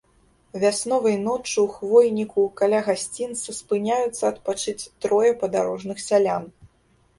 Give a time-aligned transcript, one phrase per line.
[0.61, 6.53] Вясновай ноччу ў хвойніку каля гасцінца спыняюцца адпачыць трое падарожных сялян.